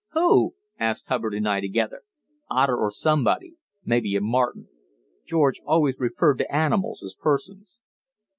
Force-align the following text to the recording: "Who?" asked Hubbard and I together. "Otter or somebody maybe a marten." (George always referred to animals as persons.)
"Who?" 0.13 0.55
asked 0.79 1.09
Hubbard 1.09 1.35
and 1.35 1.47
I 1.47 1.61
together. 1.61 2.01
"Otter 2.49 2.75
or 2.75 2.89
somebody 2.89 3.57
maybe 3.85 4.15
a 4.15 4.19
marten." 4.21 4.67
(George 5.27 5.61
always 5.63 5.99
referred 5.99 6.39
to 6.39 6.51
animals 6.51 7.03
as 7.03 7.13
persons.) 7.13 7.77